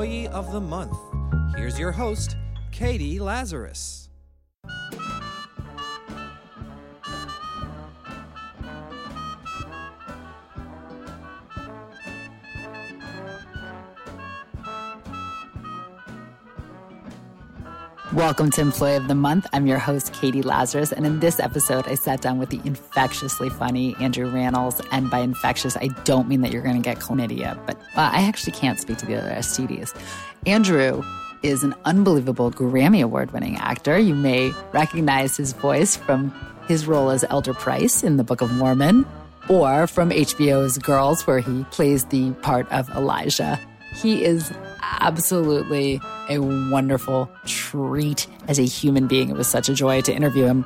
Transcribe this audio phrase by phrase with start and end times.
[0.00, 0.96] Employee of the Month.
[1.54, 2.38] Here's your host,
[2.72, 3.99] Katie Lazarus.
[18.14, 19.46] Welcome to Employee of the Month.
[19.52, 20.90] I'm your host, Katie Lazarus.
[20.90, 24.84] And in this episode, I sat down with the infectiously funny Andrew Rannells.
[24.90, 28.22] And by infectious, I don't mean that you're going to get chlamydia, but uh, I
[28.22, 29.96] actually can't speak to the other STDs.
[30.44, 31.04] Andrew
[31.44, 33.96] is an unbelievable Grammy Award winning actor.
[33.96, 36.34] You may recognize his voice from
[36.66, 39.06] his role as Elder Price in the Book of Mormon
[39.48, 43.60] or from HBO's Girls, where he plays the part of Elijah.
[43.96, 49.30] He is absolutely a wonderful treat as a human being.
[49.30, 50.64] It was such a joy to interview him.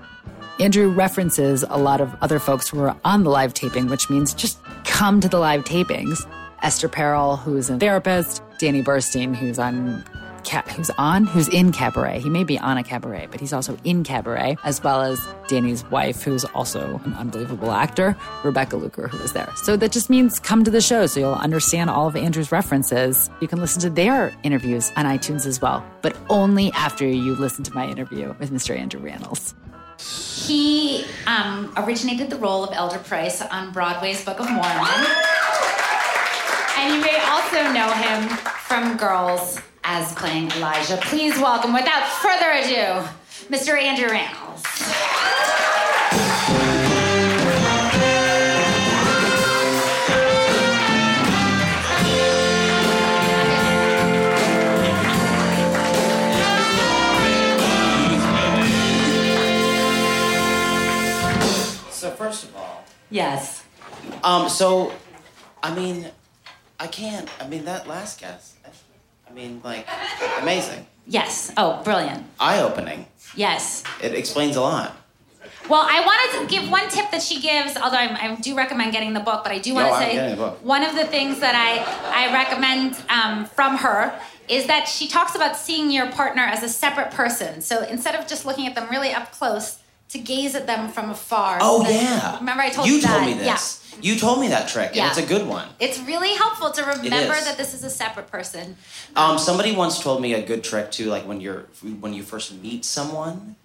[0.60, 4.34] Andrew references a lot of other folks who were on the live taping, which means
[4.34, 6.28] just come to the live tapings.
[6.62, 10.04] Esther Perel, who's a therapist, Danny Burstein, who's on
[10.48, 12.20] who's on, who's in Cabaret.
[12.20, 15.84] He may be on a Cabaret, but he's also in Cabaret, as well as Danny's
[15.90, 19.50] wife, who's also an unbelievable actor, Rebecca Luker, who was there.
[19.56, 23.30] So that just means come to the show so you'll understand all of Andrew's references.
[23.40, 27.64] You can listen to their interviews on iTunes as well, but only after you listen
[27.64, 28.76] to my interview with Mr.
[28.78, 29.54] Andrew Rannells.
[30.46, 35.06] He um, originated the role of Elder Price on Broadway's Book of Mormon.
[36.76, 38.28] And you may also know him
[38.68, 40.98] from Girls as playing Elijah.
[41.02, 43.06] Please welcome, without further ado,
[43.50, 43.78] Mr.
[43.80, 44.62] Andrew Rannells.
[61.90, 63.62] So first of all, Yes.
[64.22, 64.92] um, so,
[65.62, 66.10] I mean,
[66.84, 67.26] I can't.
[67.40, 68.52] I mean, that last guess,
[69.26, 69.88] I mean, like,
[70.42, 71.50] amazing, Yes.
[71.56, 72.24] Oh, brilliant.
[72.38, 73.06] eye-opening.
[73.34, 73.82] Yes.
[74.02, 74.94] It explains a lot.
[75.68, 78.92] Well, I wanted to give one tip that she gives, although I'm, I do recommend
[78.92, 80.58] getting the book, but I do want No, to say getting the book.
[80.62, 84.14] one of the things that I, I recommend um, from her
[84.48, 87.62] is that she talks about seeing your partner as a separate person.
[87.62, 89.78] So instead of just looking at them really up close,
[90.10, 91.58] to gaze at them from afar.
[91.62, 92.38] Oh So that- yeah.
[92.38, 93.08] Remember I told you you that?
[93.08, 93.83] told me this.
[94.00, 95.02] You told me that trick, Yeah.
[95.08, 95.68] and it's a good one.
[95.80, 98.76] It's really helpful to remember that this is a separate person.
[99.16, 101.66] Um, somebody once told me a good trick too, like when you're
[102.00, 103.56] when you first meet someone,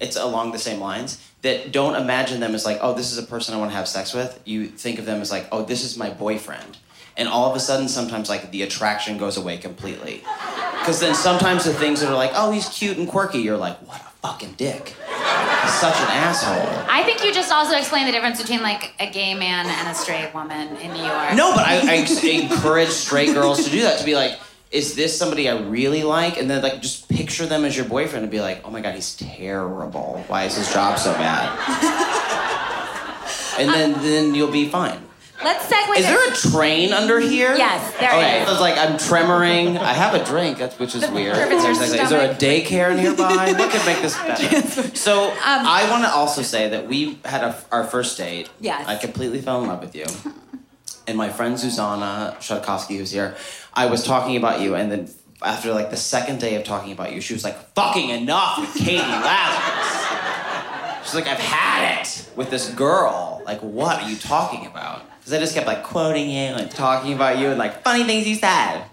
[0.00, 1.18] it's along the same lines.
[1.42, 3.88] That don't imagine them as like, oh, this is a person I want to have
[3.88, 4.40] sex with.
[4.44, 6.78] You think of them as like, oh, this is my boyfriend,
[7.16, 10.22] and all of a sudden, sometimes like the attraction goes away completely.
[10.78, 13.76] Because then sometimes the things that are like, oh, he's cute and quirky, you're like,
[13.86, 14.94] what fucking dick.
[14.98, 16.84] He's such an asshole.
[16.88, 19.94] I think you just also explained the difference between like a gay man and a
[19.94, 21.34] straight woman in New York.
[21.34, 23.98] No, but I, I encourage straight girls to do that.
[23.98, 24.38] To be like,
[24.70, 26.38] is this somebody I really like?
[26.38, 28.94] And then like just picture them as your boyfriend and be like, oh my god,
[28.94, 30.24] he's terrible.
[30.28, 31.48] Why is his job so bad?
[33.58, 35.00] and then then you'll be fine.
[35.44, 35.96] Let's segue.
[35.98, 37.54] Is there a train under here?
[37.56, 38.48] Yes, there okay, is.
[38.48, 39.76] I was like, I'm tremoring.
[39.78, 41.36] I have a drink, which is weird.
[41.36, 43.52] Is there a daycare nearby?
[43.52, 44.96] what could make this better?
[45.02, 48.48] So Um, I want to also say that we had a, our first date.
[48.60, 48.86] Yes.
[48.86, 50.04] I completely fell in love with you.
[51.06, 53.34] And my friend Zuzana Shadkowski, who's here,
[53.74, 55.10] I was talking about you, and then
[55.42, 58.72] after like the second day of talking about you, she was like, "Fucking enough with
[58.74, 63.42] Katie Lazarus." She's like, "I've had it with this girl.
[63.44, 67.12] Like, what are you talking about?" Because I just kept like quoting you and talking
[67.12, 68.84] about you and like funny things you said.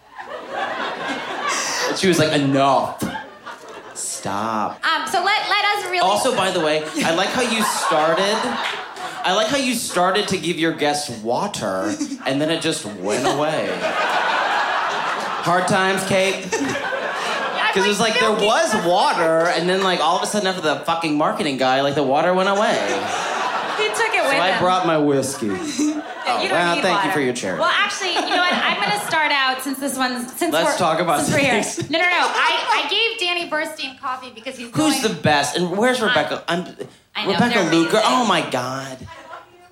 [1.90, 3.04] And she was like, "Enough.
[3.96, 6.00] Stop." Um, so let let us really.
[6.00, 8.38] Also, by the way, I like how you started.
[9.26, 11.96] I like how you started to give your guests water,
[12.28, 13.68] and then it just went away.
[15.42, 16.44] Hard times, Kate.
[16.44, 20.62] Because it was like there was water, and then like all of a sudden after
[20.62, 22.78] the fucking marketing guy, like the water went away.
[23.80, 24.60] He took it with So I him.
[24.60, 25.50] brought my whiskey.
[26.32, 27.60] Oh, well, thank you for your charity.
[27.60, 28.54] Well, actually, you know what?
[28.54, 31.40] I'm going to start out since this one's since Let's we're, talk about since we're
[31.40, 31.90] here.
[31.90, 32.22] No, no, no.
[32.22, 35.58] I, I gave Danny Burstein coffee because he's Who's going, the best?
[35.58, 36.44] And where's Rebecca?
[36.48, 36.66] I'm
[37.16, 38.00] I know, Rebecca Luker.
[38.04, 39.08] Oh my god.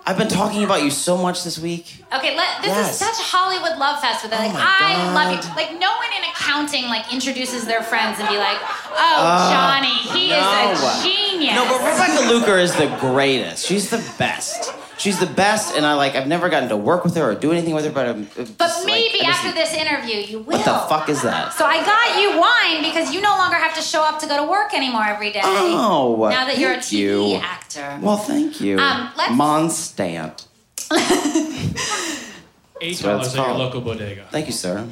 [0.07, 2.01] I've been talking about you so much this week.
[2.15, 2.91] Okay, let, this Yes.
[2.93, 4.39] is such a Hollywood love fest with it.
[4.39, 5.13] Like my I God.
[5.13, 5.51] love you.
[5.55, 9.93] Like no one in accounting like introduces their friends and be like, "Oh, Uh, Johnny,
[10.15, 10.39] he is
[10.81, 13.65] a genius." No, but Rebecca Luker is the greatest.
[13.67, 14.73] She's the best.
[14.97, 16.15] She's the best, and I like.
[16.15, 18.27] I've never gotten to work with her or do anything with her, but I'm.
[18.57, 20.57] But maybe after this interview, you will.
[20.57, 21.53] What the fuck is that?
[21.53, 23.46] So I got you wine because you no longer
[23.77, 25.41] to show up to go to work anymore every day.
[25.43, 27.35] Oh, now that you're a thank TV you.
[27.35, 27.99] actor.
[28.01, 28.77] Well, thank you.
[28.79, 30.45] Um, let's- Montsant.
[32.79, 34.25] Eight That's dollars at your local bodega.
[34.29, 34.87] Thank you, sir.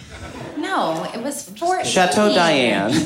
[0.57, 1.85] no, No, it was 14.
[1.85, 2.91] Chateau Diane.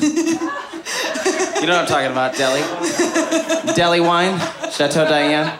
[1.66, 2.62] know what I'm talking about, Deli?
[3.74, 4.38] Deli wine?
[4.72, 5.52] Chateau Diane?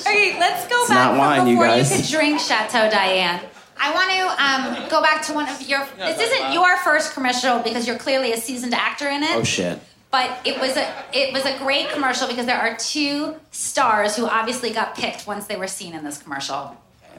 [0.00, 1.96] Okay, let's go It's back not wine, you before guys.
[1.96, 3.40] could drink Chateau Diane.
[3.82, 5.84] I want to um, go back to one of your.
[5.96, 9.34] This isn't your first commercial because you're clearly a seasoned actor in it.
[9.34, 9.80] Oh shit.
[10.12, 14.26] But it was a it was a great commercial because there are two stars who
[14.26, 16.76] obviously got picked once they were seen in this commercial.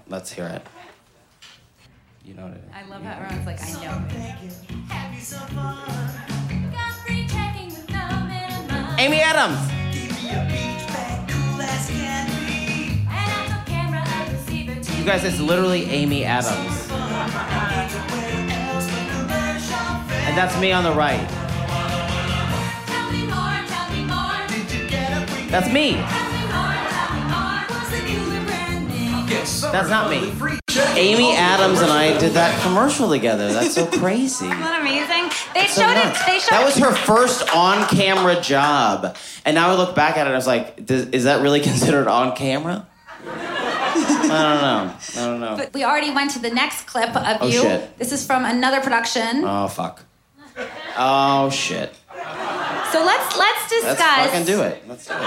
[0.08, 0.66] Let's hear it.
[2.24, 2.72] You know what it is.
[2.74, 4.06] I love how everyone's like, I know.
[4.10, 4.34] It.
[9.00, 9.73] Amy Adams!
[15.04, 16.90] You guys, it's literally Amy Adams.
[20.26, 21.28] And that's me on the right.
[25.52, 25.96] That's me.
[29.74, 30.32] That's not me.
[30.96, 33.52] Amy Adams and I did that commercial together.
[33.52, 34.46] That's so crazy.
[34.46, 35.30] Isn't that amazing?
[35.54, 36.16] They So showed it.
[36.26, 40.28] They showed that was her first on-camera job, and now I look back at it.
[40.28, 42.88] and I was like, "Is that really considered on camera?"
[44.24, 44.96] I don't know.
[45.22, 45.56] I don't know.
[45.58, 47.62] But we already went to the next clip of Oh, you.
[47.62, 47.98] shit.
[47.98, 49.44] This is from another production.
[49.44, 50.04] Oh fuck.
[50.98, 51.94] Oh shit.
[52.92, 54.00] So let's let's discuss.
[54.00, 54.84] Let's fucking do it.
[54.88, 55.20] Let's do it.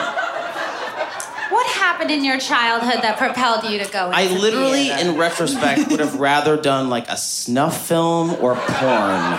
[1.49, 4.11] What happened in your childhood that propelled you to go?
[4.13, 5.11] I literally, theater?
[5.11, 9.39] in retrospect, would have rather done like a snuff film or porn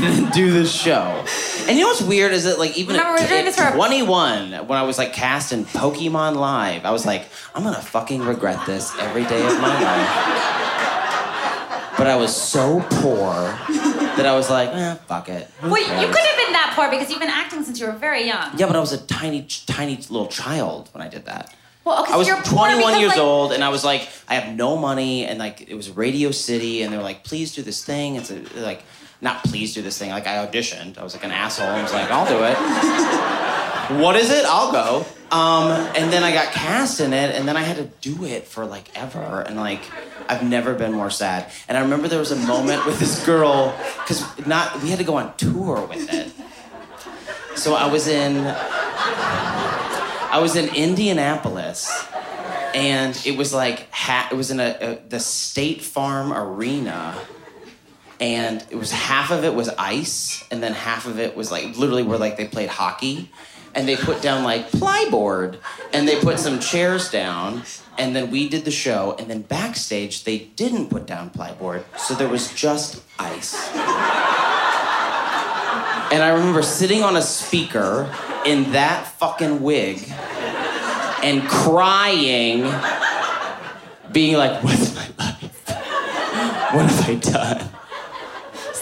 [0.00, 1.24] than do this show.
[1.68, 3.72] And you know what's weird is that like even Remember, at, at this for a-
[3.72, 8.20] 21, when I was like cast in Pokemon Live, I was like, I'm gonna fucking
[8.22, 10.38] regret this every day of my life.
[11.98, 13.32] But I was so poor
[14.16, 15.48] that I was like, eh, fuck it.
[15.60, 17.92] Who Well, you could have been that poor because you've been acting since you were
[17.92, 18.58] very young.
[18.58, 21.54] Yeah, but I was a tiny, tiny little child when I did that.
[21.84, 24.34] Well, okay, I was you're 21 because, years like- old, and I was like, I
[24.36, 27.84] have no money, and like it was Radio City, and they're like, please do this
[27.84, 28.16] thing.
[28.16, 28.82] It's a, like,
[29.22, 30.10] not please do this thing.
[30.10, 30.98] Like I auditioned.
[30.98, 31.68] I was like an asshole.
[31.68, 34.02] I was like, I'll do it.
[34.02, 34.44] what is it?
[34.44, 35.06] I'll go.
[35.30, 38.46] Um, and then I got cast in it, and then I had to do it
[38.46, 39.80] for like ever, and like
[40.28, 41.50] I've never been more sad.
[41.68, 45.04] And I remember there was a moment with this girl, because not we had to
[45.04, 46.30] go on tour with it.
[47.56, 51.90] So I was in I was in Indianapolis,
[52.74, 53.88] and it was like
[54.30, 57.18] it was in a, a the State Farm Arena,
[58.22, 61.76] and it was half of it was ice, and then half of it was like
[61.76, 63.28] literally where like they played hockey,
[63.74, 65.58] and they put down like plyboard,
[65.92, 67.64] and they put some chairs down,
[67.98, 72.14] and then we did the show, and then backstage they didn't put down plyboard, so
[72.14, 73.68] there was just ice.
[76.12, 78.14] And I remember sitting on a speaker
[78.46, 79.98] in that fucking wig
[81.24, 82.72] and crying,
[84.12, 85.68] being like, What's my life?
[86.72, 87.61] What have I done?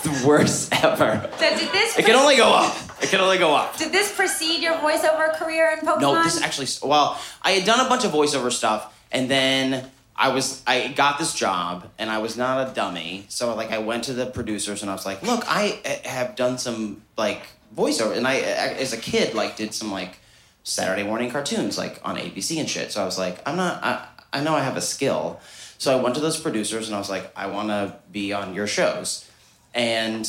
[0.02, 1.30] The worst ever.
[1.38, 1.98] So did this?
[1.98, 2.76] It can only go up.
[3.02, 3.76] It can only go up.
[3.76, 6.00] Did this precede your voiceover career in Pokemon?
[6.00, 6.68] No, this actually.
[6.82, 11.18] Well, I had done a bunch of voiceover stuff, and then I was I got
[11.18, 13.24] this job, and I was not a dummy.
[13.28, 16.36] So like I went to the producers, and I was like, "Look, I uh, have
[16.36, 17.42] done some like
[17.74, 20.18] voiceover, and I uh, as a kid like did some like
[20.62, 23.82] Saturday morning cartoons like on ABC and shit." So I was like, "I'm not.
[23.82, 25.40] I, I know I have a skill."
[25.78, 28.54] So I went to those producers, and I was like, "I want to be on
[28.54, 29.26] your shows,"
[29.74, 30.28] and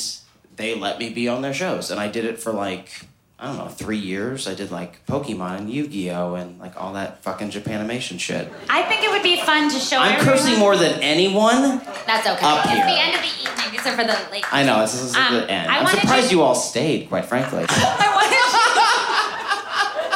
[0.55, 3.05] they let me be on their shows, and I did it for like
[3.39, 4.47] I don't know three years.
[4.47, 8.51] I did like Pokemon and Yu Gi Oh and like all that fucking Japanimation shit.
[8.69, 9.97] I think it would be fun to show.
[9.97, 10.37] I'm everyone.
[10.37, 11.79] cursing more than anyone.
[12.05, 12.45] That's okay.
[12.45, 12.85] up it's here.
[12.85, 13.47] the end of the evening.
[13.83, 14.45] Are for the late.
[14.53, 15.71] I know this is Um, the end.
[15.71, 17.09] I I'm surprised to- you all stayed.
[17.09, 18.37] Quite frankly, I wanted.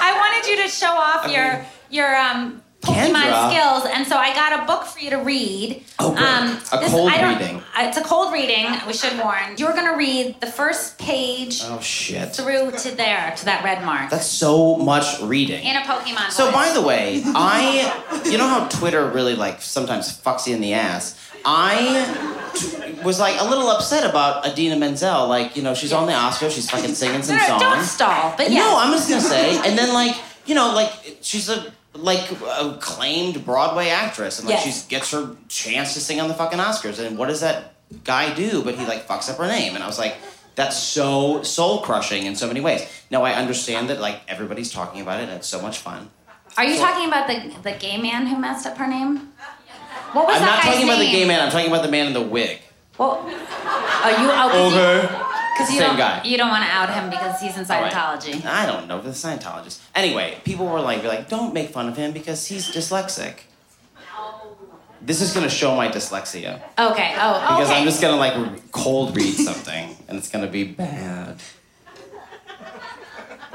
[0.00, 2.62] I wanted you to show off your your um.
[2.96, 3.50] Kendra.
[3.50, 5.82] skills, and so I got a book for you to read.
[5.98, 6.22] Oh, great.
[6.26, 7.56] Um, A cold I don't- reading.
[7.76, 8.66] uh, It's a cold reading.
[8.86, 9.54] We should warn.
[9.56, 13.84] You're going to read the first page oh shit, through to there, to that red
[13.84, 15.64] mark, that's so much reading.
[15.64, 16.30] in a Pokemon.
[16.30, 16.54] So voice.
[16.54, 20.74] by the way, I you know how Twitter really like sometimes fucks you in the
[20.74, 21.16] ass.
[21.44, 25.28] I t- was like a little upset about Idina Menzel.
[25.28, 27.62] Like you know she's on the Oscar, she's fucking singing some no, songs.
[27.62, 28.34] don't stall.
[28.36, 30.90] But yeah, No, I'm just gonna say, and then like you know, like
[31.22, 34.84] she's a like acclaimed Broadway actress, and like Yes.
[34.84, 36.98] she gets her chance to sing on the fucking Oscars.
[36.98, 37.74] And what does that
[38.04, 38.62] guy do?
[38.62, 40.16] But he like fucks up her name, and I was like,
[40.54, 42.86] that's so soul crushing in so many ways.
[43.10, 46.10] Now I understand that like everybody's talking about it, and it's so much fun.
[46.56, 49.32] Are you talking about the the gay man who messed up her name?
[50.12, 51.40] What was I'm that not guy's talking about the gay man.
[51.42, 52.60] I'm talking about the man in the wig.
[52.96, 54.28] Well, are you?
[54.32, 55.22] Oh,
[55.56, 56.22] Because you Same don't, guy.
[56.24, 57.90] You don't want to out him because he's in All right.
[57.90, 58.44] Scientology.
[58.44, 59.80] I don't know the Scientologist.
[59.94, 63.38] Anyway, people were like, like, don't make fun of him because he's dyslexic.
[65.00, 67.14] This is gonna show my dyslexia Okay.
[67.16, 67.54] Oh, okay.
[67.54, 71.40] because I'm just gonna like cold read something, and it's gonna be bad.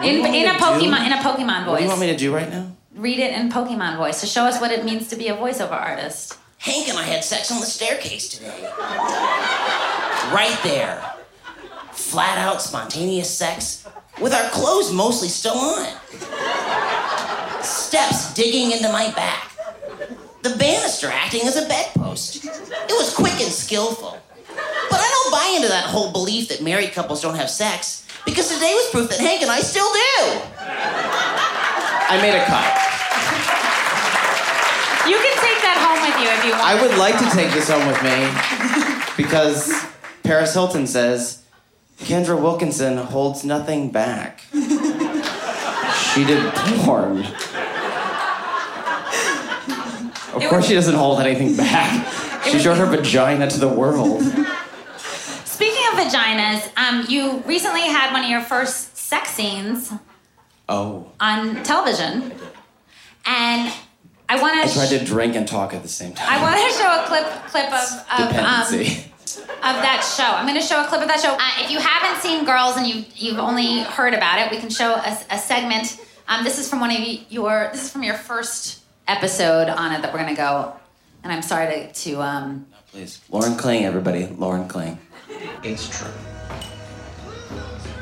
[0.01, 0.63] in, in a to do?
[0.63, 1.67] Pokemon in a Pokemon voice.
[1.67, 2.71] What do you want me to do right now?
[2.95, 5.73] Read it in Pokemon voice to show us what it means to be a voiceover
[5.73, 6.37] artist.
[6.57, 8.71] Hank and I had sex on the staircase today.
[10.31, 11.03] Right there.
[12.11, 13.87] Flat out spontaneous sex
[14.19, 15.87] with our clothes mostly still on.
[17.63, 19.49] Steps digging into my back.
[20.43, 22.43] The banister acting as a bedpost.
[22.43, 24.17] It was quick and skillful.
[24.89, 28.53] But I don't buy into that whole belief that married couples don't have sex because
[28.53, 30.41] today was proof that Hank and I still do.
[30.59, 32.75] I made a cut.
[35.07, 36.61] You can take that home with you if you want.
[36.61, 38.27] I would like to take this home with me
[39.15, 39.71] because
[40.23, 41.40] Paris Hilton says
[42.01, 44.41] Kendra Wilkinson holds nothing back.
[44.51, 47.25] She did porn.
[50.33, 52.07] Of course, she doesn't hold anything back.
[52.51, 54.23] She showed her vagina to the world.
[55.45, 59.93] Speaking of vaginas, um, you recently had one of your first sex scenes
[60.67, 62.33] Oh, on television,
[63.27, 63.71] and
[64.27, 64.69] I want to.
[64.69, 66.27] I tried to drink and talk at the same time.
[66.29, 69.10] I want to show a clip clip of of, um.
[69.37, 70.23] Of that show.
[70.23, 71.33] I'm going to show a clip of that show.
[71.33, 74.69] Uh, if you haven't seen Girls and you've, you've only heard about it, we can
[74.69, 75.99] show a, a segment.
[76.27, 76.99] Um, this is from one of
[77.29, 77.69] your.
[77.71, 80.73] This is from your first episode on it that we're going to go.
[81.23, 84.97] And I'm sorry to to um, Please, Lauren Kling, everybody, Lauren Kling.
[85.63, 86.11] It's true.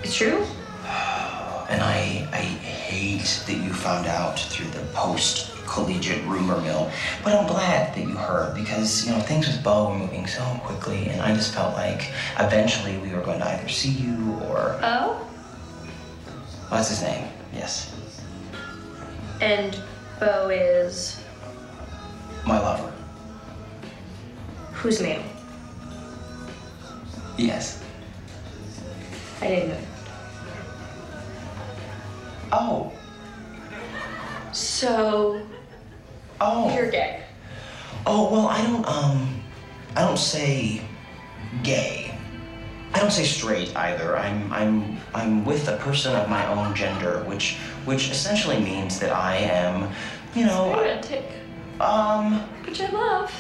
[0.04, 0.44] It's true?
[1.70, 6.92] And I, I hate that you found out through the post collegiate rumor mill.
[7.24, 10.44] But I'm glad that you heard because, you know, things with Bo were moving so
[10.64, 14.80] quickly, and I just felt like eventually we were going to either see you or.
[14.82, 15.14] Oh?
[16.70, 17.28] What's his name?
[17.54, 17.96] Yes.
[19.42, 19.80] And
[20.20, 21.24] Bo is
[22.46, 22.92] My lover.
[24.74, 25.24] whose name?
[27.38, 27.84] Yes.
[29.42, 29.88] I didn't know.
[32.52, 32.92] Oh.
[34.52, 35.46] So
[36.42, 36.74] Oh.
[36.74, 37.24] you're gay.
[38.06, 39.42] Oh well, I don't um,
[39.96, 40.82] I don't say
[41.64, 42.16] gay.
[42.94, 44.18] I don't say straight either.
[44.18, 49.12] I'm I'm I'm with a person of my own gender, which which essentially means that
[49.12, 49.92] I am,
[50.34, 51.26] you know, Romantic.
[51.82, 52.40] um.
[52.66, 53.34] Which I love.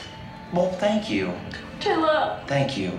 [0.51, 1.29] Well, thank you,
[1.77, 2.47] Which I love.
[2.47, 2.91] thank you.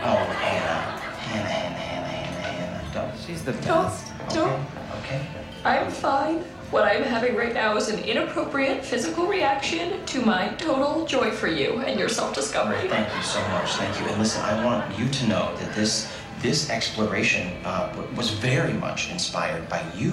[0.00, 2.94] Oh, Hannah, Hannah, Hannah, Hannah, Hannah, Hannah.
[2.94, 3.20] Don't.
[3.26, 3.66] She's the best.
[3.66, 3.84] Don't.
[3.84, 4.34] best.
[4.34, 4.66] Don't.
[5.00, 5.26] Okay.
[5.64, 6.44] I'm fine.
[6.70, 11.46] What I'm having right now is an inappropriate physical reaction to my total joy for
[11.46, 12.88] you and your self-discovery.
[12.88, 13.70] Thank you so much.
[13.72, 14.06] Thank you.
[14.06, 19.10] And listen, I want you to know that this this exploration uh, was very much
[19.10, 20.12] inspired by you.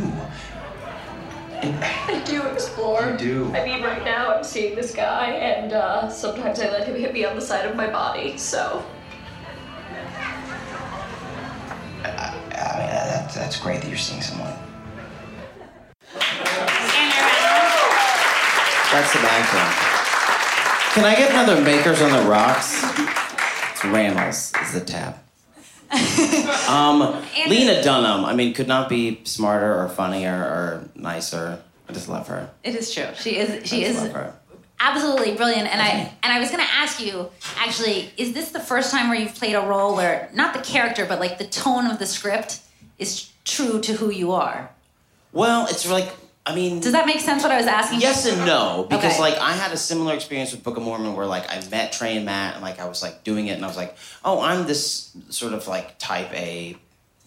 [1.61, 3.11] I do explore.
[3.11, 3.53] You do.
[3.53, 7.13] I mean, right now I'm seeing this guy, and uh, sometimes I let him hit
[7.13, 8.37] me on the side of my body.
[8.37, 8.81] So
[12.03, 14.53] I, I mean, that, that's great that you're seeing someone.
[18.95, 20.93] That's some acting.
[20.93, 22.81] Can I get another Makers on the Rocks?
[22.81, 25.17] It's Rannells' is the tab.
[26.69, 31.61] Um, Lena Dunham, I mean, could not be smarter or funnier or nicer.
[31.89, 32.49] I just love her.
[32.63, 33.07] It is true.
[33.15, 33.67] She is.
[33.67, 33.97] She is
[34.79, 35.67] absolutely brilliant.
[35.67, 39.09] And I and I was going to ask you, actually, is this the first time
[39.09, 42.07] where you've played a role where not the character, but like the tone of the
[42.07, 42.61] script
[42.97, 44.71] is true to who you are?
[45.33, 46.15] Well, it's like,
[46.47, 47.41] I mean, Does that make sense?
[47.41, 48.01] What I was asking?
[48.01, 49.19] yes and no because Okay.
[49.21, 52.15] like I had a similar experience with Book of Mormon where like I met Trey
[52.17, 54.67] and Matt and like I was like doing it and I was like, oh, I'm
[54.67, 56.77] this sort of like type A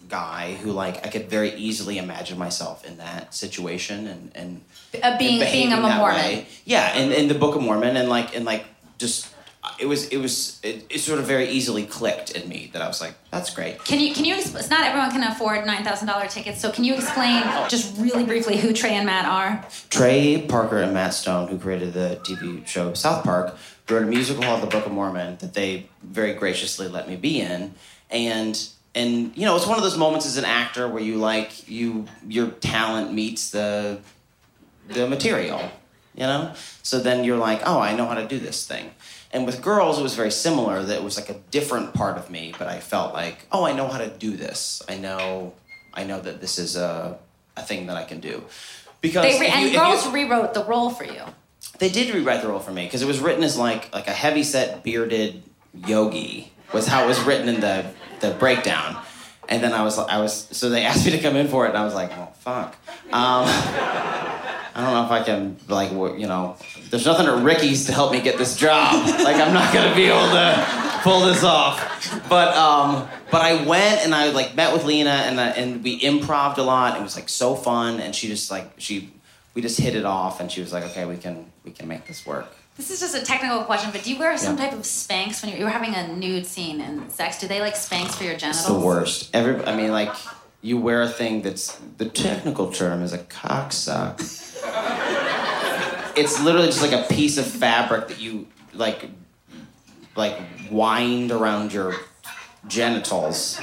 [0.07, 4.61] guy who like I could very easily imagine myself in that situation and and
[5.03, 6.01] Uh, being and being a Mormon.
[6.01, 6.47] way.
[6.65, 8.65] Yeah, and in the Book of Mormon, and like and like
[8.97, 9.27] just
[9.79, 12.87] it was it was it, it sort of very easily clicked in me that I
[12.87, 13.83] was like, that's great.
[13.83, 14.35] Can you can you?
[14.35, 16.61] exp- Not everyone can afford nine thousand dollar tickets.
[16.61, 17.67] So can you explain oh.
[17.69, 19.65] just really briefly who Trey and Matt are?
[19.89, 23.55] Trey Parker and Matt Stone, who created the TV show South Park,
[23.89, 27.41] wrote a musical called The Book of Mormon that they very graciously let me be
[27.41, 27.73] in,
[28.09, 31.69] and and you know it's one of those moments as an actor where you like
[31.69, 33.99] you your talent meets the
[34.87, 35.71] the material,
[36.15, 36.53] you know.
[36.83, 38.91] So then you're like, oh, I know how to do this thing.
[39.31, 40.81] And with girls, it was very similar.
[40.83, 43.73] That it was like a different part of me, but I felt like, oh, I
[43.73, 44.81] know how to do this.
[44.89, 45.53] I know,
[45.93, 47.17] I know that this is a
[47.57, 48.43] a thing that I can do.
[49.01, 51.23] Because They re- you- and if you- girls rewrote the role for you.
[51.79, 54.11] they did rewrite the role for me because it was written as like like a
[54.23, 55.43] heavy set bearded
[55.87, 57.85] yogi was how it was written in the
[58.21, 58.97] the breakdown
[59.47, 61.69] and then i was i was so they asked me to come in for it
[61.69, 62.75] and i was like well fuck
[63.13, 63.45] um,
[64.79, 66.55] I don't know if I can like you know.
[66.89, 68.93] There's nothing at Ricky's to help me get this job.
[69.23, 71.77] like I'm not gonna be able to pull this off.
[72.29, 76.01] But um, but I went and I like met with Lena and I, and we
[76.01, 76.97] improved a lot.
[76.97, 79.11] It was like so fun, and she just like she
[79.53, 82.07] we just hit it off, and she was like, okay, we can we can make
[82.07, 82.47] this work.
[82.77, 84.69] This is just a technical question, but do you wear some Yeah.
[84.69, 87.37] type of Spanx when you're, you're having a nude scene in sex?
[87.37, 88.65] Do they like Spanx for your genitals?
[88.65, 89.29] It's the worst.
[89.33, 90.15] Every, I mean, like,
[90.61, 94.21] you wear a thing that's the technical term is a cocksock.
[96.15, 99.09] It's literally just like a piece of fabric that you like,
[100.15, 100.39] like
[100.71, 101.95] wind around your
[102.67, 103.59] genitals.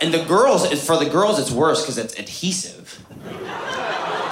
[0.00, 3.00] And the girls, for the girls, it's worse because it's adhesive.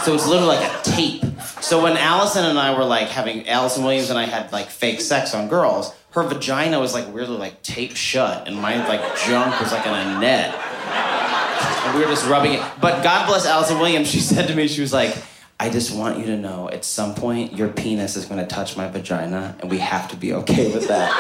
[0.04, 1.22] So it's literally like a tape.
[1.60, 5.00] So when Allison and I were like having Allison Williams and I had like fake
[5.00, 9.58] sex on girls, her vagina was like weirdly like taped shut, and my like junk
[9.60, 10.54] was like in a net.
[10.54, 12.62] And we were just rubbing it.
[12.80, 15.16] But God bless Allison Williams, she said to me, she was like,
[15.62, 18.88] I just want you to know at some point your penis is gonna touch my
[18.88, 21.12] vagina, and we have to be okay with that.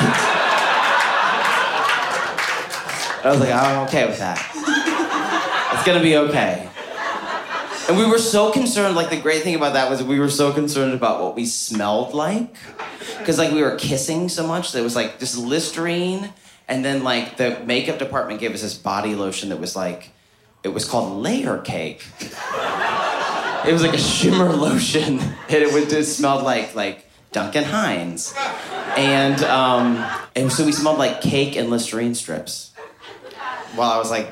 [3.24, 4.44] I was like, I'm okay with that.
[5.74, 6.68] It's gonna be okay.
[7.88, 10.52] And we were so concerned, like the great thing about that was we were so
[10.52, 12.52] concerned about what we smelled like.
[13.18, 16.32] Because like we were kissing so much that it was like this Listerine.
[16.66, 20.10] And then like the makeup department gave us this body lotion that was like,
[20.64, 22.04] it was called layer cake.
[23.66, 25.20] It was like a shimmer lotion.
[25.52, 28.34] And it would just smelled like like Duncan Hines.
[28.96, 30.02] And um,
[30.34, 32.72] and so we smelled like cake and Listerine strips.
[33.74, 34.28] While I was like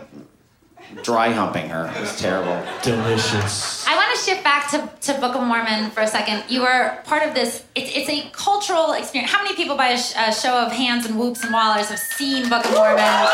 [1.02, 1.86] dry humping her.
[1.94, 2.62] It was terrible.
[2.82, 3.86] Delicious.
[3.86, 6.44] I want to shift back to, to Book of Mormon for a second.
[6.48, 9.32] You were part of this, it's, it's a cultural experience.
[9.32, 11.98] How many people, by a, sh- a show of hands and whoops and wallers, have
[11.98, 13.28] seen Book of Mormon?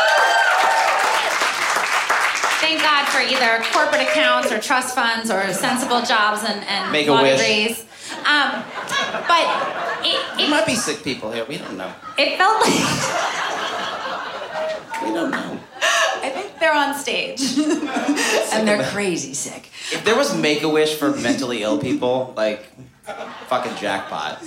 [2.67, 7.39] Thank God for either corporate accounts or trust funds or sensible jobs and, and make-a-wish
[7.39, 7.85] degrees.
[8.25, 8.61] Um,
[9.25, 9.47] but
[10.05, 11.45] it, it, might be sick people here.
[11.45, 11.89] We don't know.
[12.17, 12.73] it felt like
[15.01, 15.59] We don't know.
[16.21, 17.57] I think they're on stage
[18.51, 19.69] and they're crazy sick.
[19.93, 22.65] If there was Make a Wish for mentally ill people, like
[23.47, 24.41] fucking jackpot.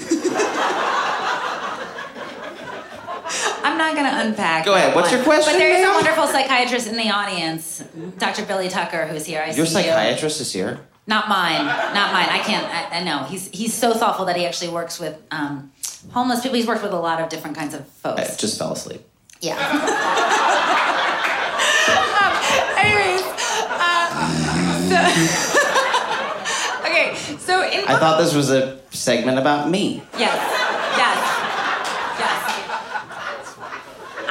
[3.63, 4.65] I'm not going to unpack.
[4.65, 4.95] Go ahead.
[4.95, 5.17] What's one.
[5.19, 7.83] your question, But there is a wonderful psychiatrist in the audience,
[8.19, 8.45] Dr.
[8.47, 9.41] Billy Tucker, who's here.
[9.41, 9.85] I Your see you.
[9.85, 10.81] psychiatrist is here.
[11.07, 11.65] Not mine.
[11.65, 12.29] Not mine.
[12.29, 12.67] I can't.
[12.67, 13.25] I, I know.
[13.25, 15.73] He's he's so thoughtful that he actually works with um,
[16.13, 16.57] homeless people.
[16.57, 18.21] He's worked with a lot of different kinds of folks.
[18.21, 19.03] I just fell asleep.
[19.41, 19.57] Yeah.
[22.21, 22.35] um,
[22.79, 23.23] anyways,
[23.67, 24.11] uh,
[26.83, 27.17] so, okay.
[27.39, 30.03] So in I thought this was a segment about me.
[30.17, 30.37] Yes.
[30.97, 31.41] Yes.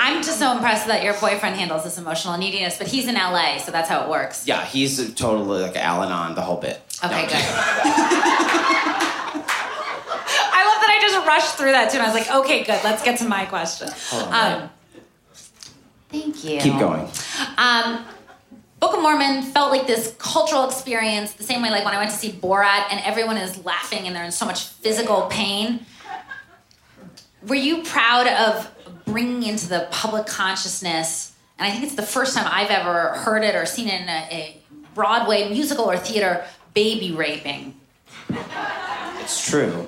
[0.10, 3.58] I'm just so impressed that your boyfriend handles this emotional neediness, but he's in LA,
[3.60, 4.48] so that's how it works.
[4.48, 6.82] Yeah, he's totally like Alan on the whole bit.
[7.04, 7.36] Okay, No, good.
[10.52, 12.80] I love that I just rushed through that too, and I was like, okay, good.
[12.84, 13.89] Let's get to my question.
[14.13, 14.69] On, Um,
[16.10, 16.60] thank you.
[16.60, 17.08] Keep going.
[17.58, 18.04] Um,
[18.80, 22.10] Book of Mormon felt like this cultural experience, the same way like when I went
[22.12, 25.86] to see Borat and everyone is laughing and they're in so much physical pain.
[27.48, 28.72] Were you proud of
[29.12, 31.34] bringing into the public consciousness?
[31.58, 34.08] And I think it's the first time I've ever heard it or seen it in
[34.10, 34.62] a, a
[34.95, 37.80] Broadway musical or theater baby raping.
[39.22, 39.88] It's true.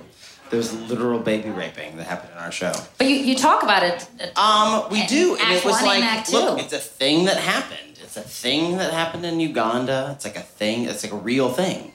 [0.49, 2.73] There's literal baby raping that happened in our show.
[2.97, 4.07] But you, you talk about it.
[4.35, 4.39] uh,
[4.85, 7.99] Um, we do, and it was like, look, it's a thing that happened.
[8.03, 10.11] It's a thing that happened in Uganda.
[10.15, 10.83] It's like a thing.
[10.85, 11.93] It's like a real thing.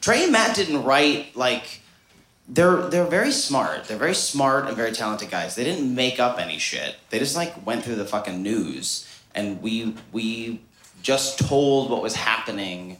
[0.00, 1.82] Trey and Matt didn't write like
[2.48, 3.84] they're they're very smart.
[3.84, 5.54] They're very smart and very talented guys.
[5.54, 6.96] They didn't make up any shit.
[7.10, 10.60] They just like went through the fucking news, and we we
[11.02, 12.98] just told what was happening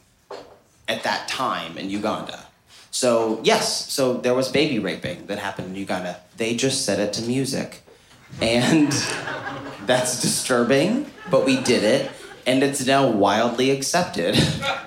[0.87, 2.45] at that time in Uganda.
[2.91, 6.21] So yes, so there was baby raping that happened in Uganda.
[6.37, 7.83] They just set it to music,
[8.43, 8.93] and
[9.87, 11.11] that's disturbing.
[11.31, 12.11] But we did it,
[12.47, 14.37] and it's now wildly accepted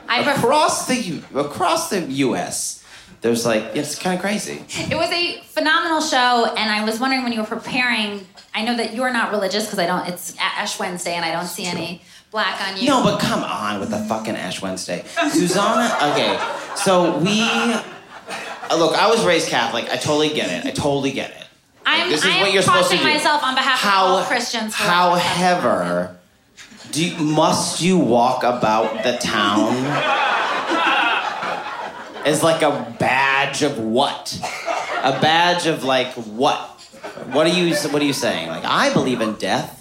[0.08, 2.81] across the across the U.S.
[3.22, 4.64] There's like it's kind of crazy.
[4.70, 8.26] It was a phenomenal show, and I was wondering when you were preparing.
[8.54, 10.08] I know that you're not religious because I don't.
[10.08, 12.88] It's Ash Wednesday, and I don't see any black on you.
[12.88, 15.04] No, but come on with the fucking Ash Wednesday.
[15.32, 16.40] Susanna, okay,
[16.76, 17.42] so we.
[17.44, 17.84] uh,
[18.72, 19.86] Look, I was raised Catholic.
[19.90, 20.66] I totally get it.
[20.66, 21.38] I totally get it.
[21.86, 23.04] I'm, this is I am what you're supposed to do.
[23.04, 24.74] myself on behalf of all Christians.
[24.76, 26.18] however,
[26.92, 29.74] do you, must you walk about the town
[32.26, 34.38] as like a badge of what?
[35.04, 36.60] A badge of like what?
[37.32, 37.74] What are you?
[37.76, 38.48] What are you saying?
[38.50, 39.78] Like I believe in death.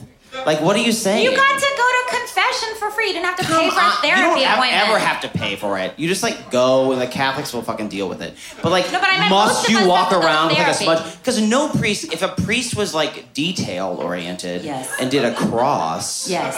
[0.47, 1.25] Like what are you saying?
[1.25, 3.09] You got to go to confession for free.
[3.09, 4.89] You didn't have to Come pay for a on, therapy you don't have- appointment.
[4.89, 5.99] ever have to pay for it.
[5.99, 8.35] You just like go, and the Catholics will fucking deal with it.
[8.63, 10.69] But like, No, but I must you walk have to go to around with like
[10.69, 11.19] a smudge?
[11.19, 14.89] Because no priest, if a priest was like detail oriented Yes.
[15.01, 16.55] and did a cross, Yes.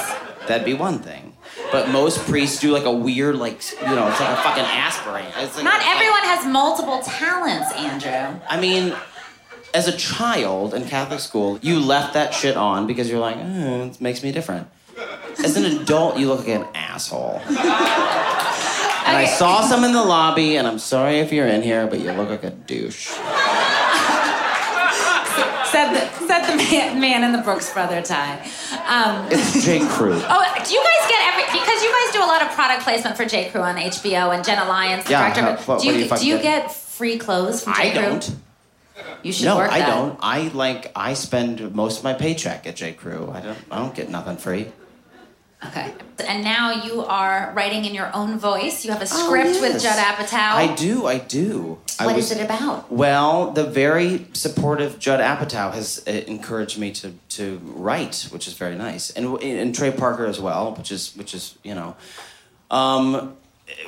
[0.47, 1.32] that'd be one thing.
[1.71, 5.33] But most priests do like a weird, like you know, it's like a fucking aspirate.
[5.39, 8.41] It's like, Not everyone has multiple talents, Andrew.
[8.49, 8.95] I mean,
[9.75, 13.85] as a child in Catholic school, you left that shit on because you're like, oh,
[13.87, 14.69] it makes me different.
[15.43, 17.41] As an adult, you look like an asshole.
[19.05, 22.01] And I saw some in the lobby, and I'm sorry if you're in here, but
[22.01, 23.09] you look like a douche.
[25.73, 28.39] Said the, said the man, man in the Brooks Brother tie.
[28.87, 29.81] Um, It's J.
[29.81, 30.13] Crew.
[30.25, 33.17] oh, do you guys get every because you guys do a lot of product placement
[33.17, 33.51] for J.
[33.51, 35.43] Crew on HBO and Jenna Lyons, the Yeah, director.
[35.43, 36.73] how- what- do you, do you do you get?
[36.73, 37.89] free clothes from J.
[37.89, 38.01] I Crew?
[38.01, 38.37] I don't.
[39.23, 39.71] You should work.
[39.71, 39.87] No, I that.
[39.95, 40.19] don't.
[40.23, 42.93] I like I spend most of my paycheck at J.
[42.93, 43.31] Crew.
[43.35, 43.59] I don't.
[43.71, 44.67] I don't get nothing free.
[45.67, 45.93] Okay.
[46.27, 48.85] And now you are writing in your own voice.
[48.85, 49.83] You have a script with Oh, yes.
[49.83, 50.55] Judd Apatow.
[50.55, 51.07] I do.
[51.07, 51.79] I do.
[52.01, 52.91] I was- is it about?
[52.91, 58.55] Well, the very supportive Judd Apatow has uh, encouraged me to to write, which is
[58.55, 61.97] very nice, and and Trey Parker as well, which is which is you know,
[62.71, 63.37] um,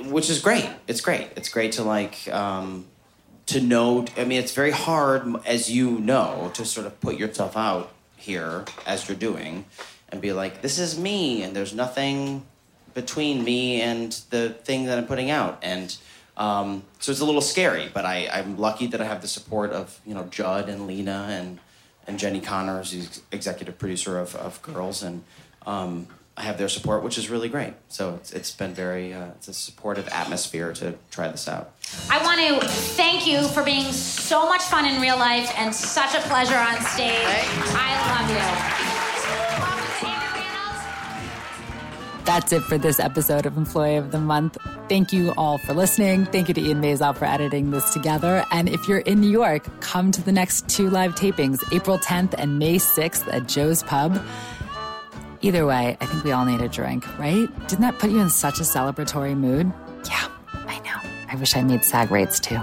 [0.07, 0.69] which is great.
[0.87, 1.29] It's great.
[1.37, 2.87] It's great to like um,
[3.47, 4.05] to know.
[4.17, 7.91] I mean, it's very hard, as you know, to sort of put yourself out
[8.25, 9.65] here as you're doing,
[10.09, 12.45] and be like, this is me, and there's nothing
[12.95, 15.97] between me and the thing that I'm putting out, and
[16.37, 17.91] um, so it's a little scary.
[17.93, 21.29] But I, I'm lucky that I have the support of you know Judd and Lena
[21.31, 21.59] and
[22.07, 25.25] and Jenny Connors, who's executive producer of, of Girls, and
[25.67, 26.07] um,
[26.37, 27.75] I have their support, which is really great.
[27.89, 31.73] So it's, it's been very uh, it's a supportive atmosphere to try this out.
[32.11, 36.15] I want to thank you for being so much fun in real life and such
[36.15, 37.23] a pleasure on stage.
[37.25, 38.95] I love you.
[42.25, 44.57] That's it for this episode of Employee of the Month.
[44.89, 46.25] Thank you all for listening.
[46.25, 48.47] Thank you to Ian Mazel for editing this together.
[48.51, 52.35] And if you're in New York, come to the next two live tapings, April 10th
[52.39, 54.19] and May 6th at Joe's Pub.
[55.45, 57.47] Either way, I think we all need a drink, right?
[57.69, 59.71] Didn't that put you in such a celebratory mood?
[60.09, 61.11] Yeah, I know.
[61.31, 62.59] I wish I made SAG rates too.